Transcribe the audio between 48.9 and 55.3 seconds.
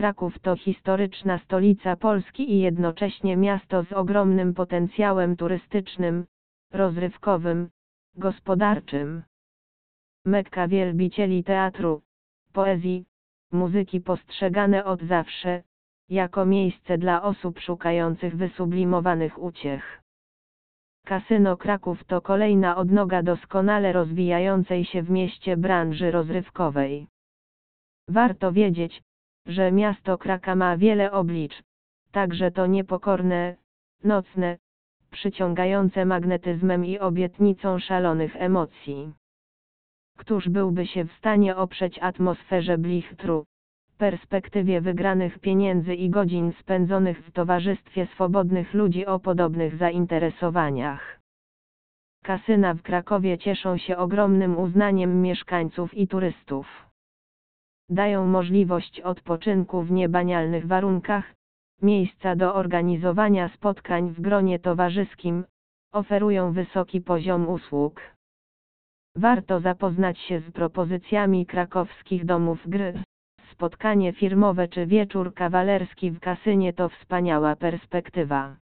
o podobnych zainteresowaniach. Kasyna w Krakowie cieszą się ogromnym uznaniem